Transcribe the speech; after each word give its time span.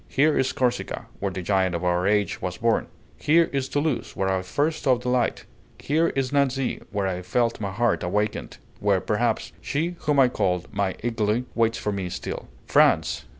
Here 0.07 0.35
is 0.35 0.51
Corsica, 0.51 1.05
where 1.19 1.31
the 1.31 1.43
giant 1.43 1.75
of 1.75 1.83
our 1.83 2.07
age 2.07 2.41
was 2.41 2.57
born; 2.57 2.87
here 3.17 3.51
is 3.53 3.69
Toulouse, 3.69 4.15
where 4.15 4.29
I 4.31 4.41
first 4.41 4.81
saw 4.81 4.95
the 4.97 5.09
light; 5.09 5.45
here 5.77 6.07
is 6.15 6.33
Nancy, 6.33 6.81
where 6.89 7.05
I 7.05 7.21
felt 7.21 7.61
my 7.61 7.69
heart 7.69 8.01
awakened 8.01 8.57
where, 8.79 8.99
perhaps, 8.99 9.51
she 9.61 9.95
whom 9.99 10.19
I 10.19 10.27
call 10.27 10.65
my 10.71 10.93
Aeglé 11.03 11.45
waits 11.53 11.77
for 11.77 11.91
me 11.91 12.09
still! 12.09 12.47
France! 12.65 13.25